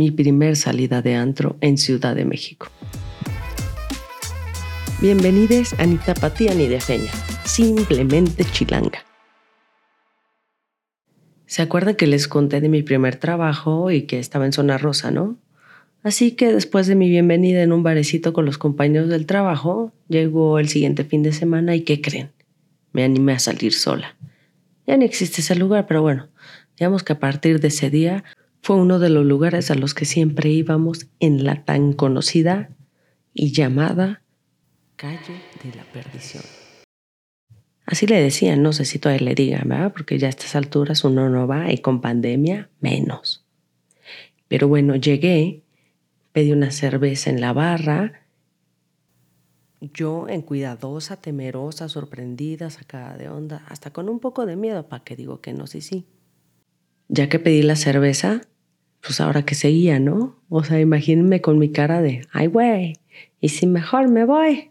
[0.00, 2.68] mi primer salida de antro en Ciudad de México.
[5.02, 7.12] Bienvenidos a Ni Tapatía ni de Feña,
[7.44, 9.04] simplemente chilanga.
[11.44, 15.10] ¿Se acuerdan que les conté de mi primer trabajo y que estaba en zona rosa,
[15.10, 15.36] no?
[16.02, 20.58] Así que después de mi bienvenida en un barecito con los compañeros del trabajo, llegó
[20.58, 22.32] el siguiente fin de semana y ¿qué creen?
[22.94, 24.16] Me animé a salir sola.
[24.86, 26.28] Ya no existe ese lugar, pero bueno,
[26.78, 28.24] digamos que a partir de ese día
[28.62, 32.70] fue uno de los lugares a los que siempre íbamos en la tan conocida
[33.34, 34.22] y llamada
[34.96, 36.42] calle de la perdición.
[37.86, 39.92] Así le decían, no sé si todavía le digan, ¿verdad?
[39.92, 43.44] Porque ya a estas alturas uno no va y con pandemia menos.
[44.46, 45.62] Pero bueno, llegué,
[46.32, 48.20] pedí una cerveza en la barra
[49.80, 55.04] yo en cuidadosa, temerosa, sorprendida, sacada de onda, hasta con un poco de miedo, ¿para
[55.04, 55.66] que digo que no?
[55.66, 56.06] Sí, sí.
[57.08, 58.42] Ya que pedí la cerveza,
[59.00, 60.36] pues ahora que seguía, ¿no?
[60.48, 62.94] O sea, imagínense con mi cara de, ay, güey,
[63.40, 64.70] y si mejor me voy.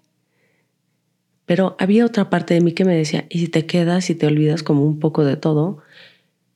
[1.45, 4.27] Pero había otra parte de mí que me decía, y si te quedas y te
[4.27, 5.79] olvidas como un poco de todo,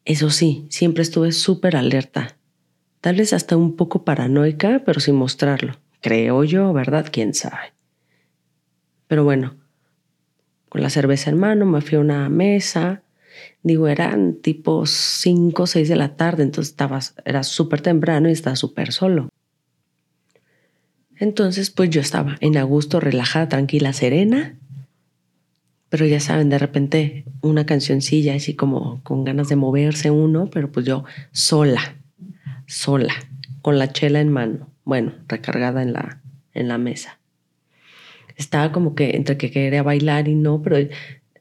[0.05, 2.37] eso sí, siempre estuve súper alerta.
[3.01, 5.77] Tal vez hasta un poco paranoica, pero sin mostrarlo.
[6.01, 7.07] Creo yo, ¿verdad?
[7.11, 7.73] ¿Quién sabe?
[9.07, 9.55] Pero bueno,
[10.69, 13.02] con la cerveza en mano me fui a una mesa.
[13.61, 18.31] Digo, eran tipo 5 o 6 de la tarde, entonces estaba, era súper temprano y
[18.31, 19.29] estaba súper solo.
[21.17, 22.67] Entonces, pues yo estaba en a
[22.99, 24.57] relajada, tranquila, serena.
[25.89, 30.71] Pero ya saben, de repente una cancioncilla así como con ganas de moverse uno, pero
[30.71, 31.97] pues yo sola,
[32.65, 33.13] sola,
[33.61, 36.19] con la chela en mano, bueno, recargada en la,
[36.53, 37.19] en la mesa
[38.35, 40.77] estaba como que entre que quería bailar y no, pero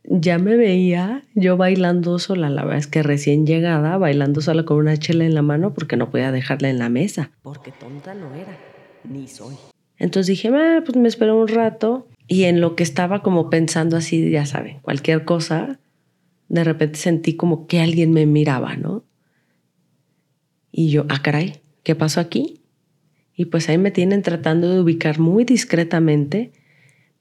[0.05, 4.79] ya me veía yo bailando sola, la verdad es que recién llegada, bailando sola con
[4.79, 7.31] una chela en la mano porque no podía dejarla en la mesa.
[7.43, 8.57] Porque tonta no era,
[9.05, 9.55] ni soy.
[9.99, 13.97] Entonces dije, ah, pues me espero un rato y en lo que estaba como pensando
[13.97, 15.79] así, ya saben, cualquier cosa,
[16.49, 19.05] de repente sentí como que alguien me miraba, ¿no?
[20.73, 22.63] Y yo, ah, caray, ¿qué pasó aquí?
[23.37, 26.53] Y pues ahí me tienen tratando de ubicar muy discretamente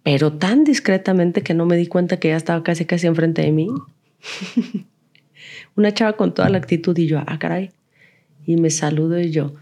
[0.04, 3.52] pero tan discretamente que no me di cuenta que ya estaba casi casi enfrente de
[3.52, 3.68] mí.
[5.76, 7.72] Una chava con toda la actitud y yo, ah, caray.
[8.46, 9.54] Y me saludo y yo,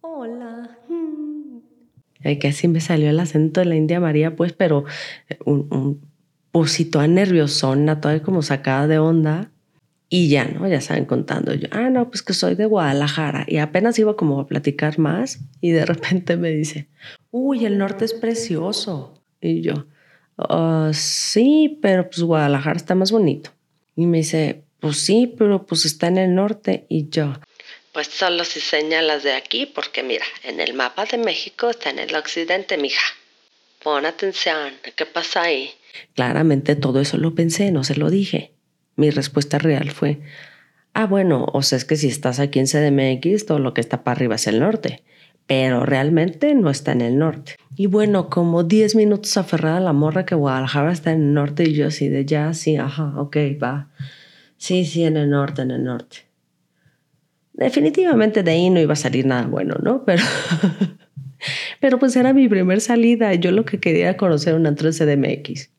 [0.00, 0.78] hola.
[2.24, 4.84] Y que así me salió el acento de la India María, pues, pero
[5.44, 6.00] un, un
[6.50, 9.50] posito a nerviosona, todavía como sacada de onda.
[10.08, 10.68] Y ya, ¿no?
[10.68, 13.44] Ya saben contando yo, ah, no, pues que soy de Guadalajara.
[13.48, 16.88] Y apenas iba como a platicar más y de repente me dice,
[17.32, 19.20] uy, el norte es precioso.
[19.46, 19.86] Y yo,
[20.38, 23.50] ah, sí, pero pues Guadalajara está más bonito.
[23.94, 26.86] Y me dice, pues sí, pero pues está en el norte.
[26.88, 27.34] Y yo,
[27.92, 31.98] pues solo si señalas de aquí, porque mira, en el mapa de México está en
[31.98, 33.02] el occidente, mija.
[33.82, 35.70] Pon atención, ¿qué pasa ahí?
[36.14, 38.52] Claramente todo eso lo pensé, no se lo dije.
[38.96, 40.18] Mi respuesta real fue,
[40.92, 44.04] ah, bueno, o sea, es que si estás aquí en CDMX, todo lo que está
[44.04, 45.02] para arriba es el norte
[45.46, 47.56] pero realmente no está en el norte.
[47.78, 51.64] Y bueno, como 10 minutos aferrada a la morra que Guadalajara está en el norte
[51.64, 53.90] y yo así de ya, sí, ajá, ok, va.
[54.56, 56.26] Sí, sí, en el norte, en el norte.
[57.52, 60.04] Definitivamente de ahí no iba a salir nada bueno, ¿no?
[60.06, 60.22] Pero,
[61.80, 63.34] pero pues era mi primer salida.
[63.34, 65.70] Yo lo que quería era conocer un antro de CDMX.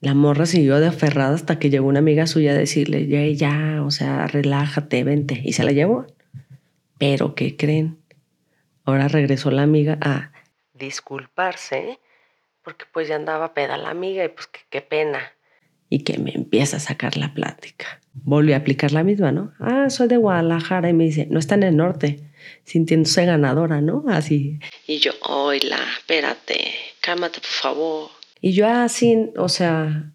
[0.00, 3.82] La morra siguió de aferrada hasta que llegó una amiga suya a decirle, ya, ya,
[3.84, 5.40] o sea, relájate, vente.
[5.44, 6.06] Y se la llevó.
[6.98, 7.98] Pero, ¿qué creen?
[8.84, 10.31] Ahora regresó la amiga a
[10.82, 12.00] disculparse
[12.62, 15.20] porque pues ya andaba peda la amiga y pues qué pena.
[15.88, 18.00] Y que me empieza a sacar la plática.
[18.14, 19.52] Volví a aplicar la misma, ¿no?
[19.58, 22.30] Ah, soy de Guadalajara y me dice, no está en el norte,
[22.64, 24.04] sintiéndose ganadora, ¿no?
[24.08, 24.58] Así.
[24.86, 28.10] Y yo, oila, espérate, cálmate por favor.
[28.40, 30.12] Y yo así, o sea,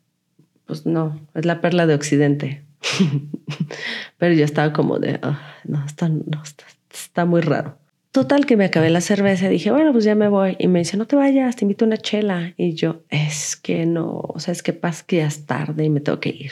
[0.65, 2.63] pues no, es la perla de Occidente.
[4.17, 6.43] Pero yo estaba como de, ah, no, está, no,
[6.91, 7.77] está muy raro.
[8.11, 10.55] Total que me acabé la cerveza dije, bueno, pues ya me voy.
[10.59, 12.53] Y me dice, no te vayas, te invito a una chela.
[12.57, 15.89] Y yo, es que no, o sea, es que pasa que ya es tarde y
[15.89, 16.51] me tengo que ir.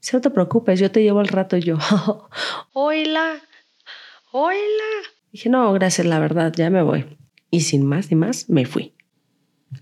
[0.00, 1.56] Si no te preocupes, yo te llevo al rato.
[1.56, 1.78] Y yo,
[2.72, 3.34] oila,
[4.32, 4.90] oila.
[5.32, 7.06] Dije, no, gracias, la verdad, ya me voy.
[7.50, 8.94] Y sin más ni más, me fui.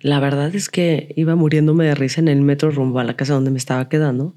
[0.00, 3.34] La verdad es que iba muriéndome de risa en el metro rumbo a la casa
[3.34, 4.34] donde me estaba quedando,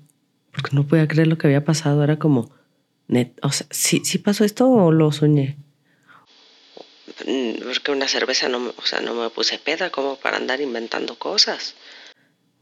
[0.51, 2.03] porque no podía creer lo que había pasado.
[2.03, 2.51] Era como,
[3.07, 5.57] net, o sea, ¿sí, ¿sí pasó esto o lo soñé?
[7.25, 11.15] Mm, porque una cerveza no, o sea, no me puse peda como para andar inventando
[11.15, 11.75] cosas.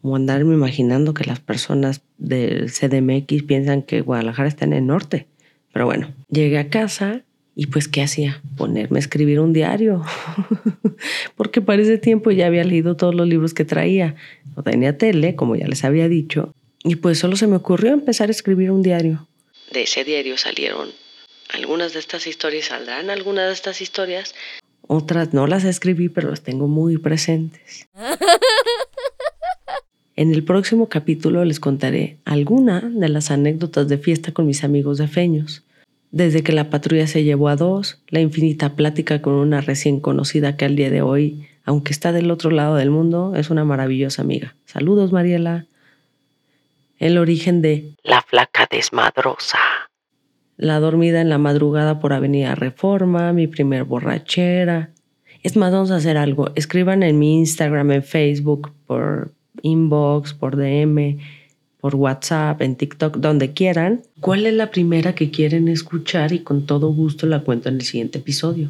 [0.01, 5.27] O andarme imaginando que las personas del CDMX piensan que Guadalajara está en el norte.
[5.71, 8.41] Pero bueno, llegué a casa Y pues, ¿qué hacía?
[8.55, 10.03] Ponerme a escribir un diario.
[11.35, 14.15] Porque para ese tiempo ya había leído todos los libros que traía.
[14.55, 16.53] No tenía tele, como ya les había dicho.
[16.83, 19.27] Y pues solo se me ocurrió empezar a escribir un diario.
[19.73, 20.89] De ese diario salieron
[21.53, 24.33] algunas de estas historias, saldrán algunas de estas historias.
[24.87, 27.87] Otras no las escribí, pero las tengo muy presentes.
[30.15, 34.97] En el próximo capítulo les contaré alguna de las anécdotas de fiesta con mis amigos
[34.97, 35.63] de Feños.
[36.11, 40.57] Desde que la patrulla se llevó a dos, la infinita plática con una recién conocida
[40.57, 44.21] que al día de hoy, aunque está del otro lado del mundo, es una maravillosa
[44.21, 44.55] amiga.
[44.65, 45.65] Saludos, Mariela.
[46.99, 49.57] El origen de La flaca desmadrosa.
[50.61, 54.91] La dormida en la madrugada por Avenida Reforma, mi primer borrachera.
[55.41, 56.51] Es más, vamos a hacer algo.
[56.53, 59.31] Escriban en mi Instagram, en Facebook, por
[59.63, 61.17] inbox, por DM,
[61.79, 66.67] por WhatsApp, en TikTok, donde quieran, cuál es la primera que quieren escuchar y con
[66.67, 68.69] todo gusto la cuento en el siguiente episodio.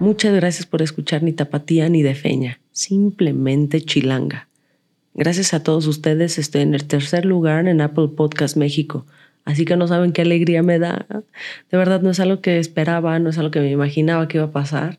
[0.00, 4.48] Muchas gracias por escuchar ni tapatía ni de feña, simplemente chilanga.
[5.14, 9.06] Gracias a todos ustedes estoy en el tercer lugar en Apple Podcast México,
[9.44, 11.06] así que no saben qué alegría me da.
[11.70, 14.46] De verdad no es algo que esperaba, no es algo que me imaginaba que iba
[14.46, 14.98] a pasar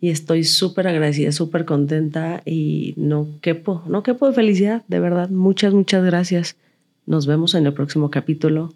[0.00, 5.28] y estoy súper agradecida, súper contenta y no quepo, no quepo de felicidad, de verdad.
[5.28, 6.56] Muchas, muchas gracias.
[7.04, 8.72] Nos vemos en el próximo capítulo.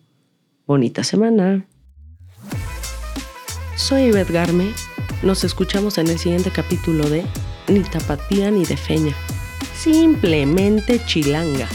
[0.67, 1.67] Bonita semana.
[3.76, 4.73] Soy Ivette Garme.
[5.23, 7.25] Nos escuchamos en el siguiente capítulo de
[7.67, 9.14] Ni tapatía ni de feña.
[9.76, 11.69] Simplemente chilanga.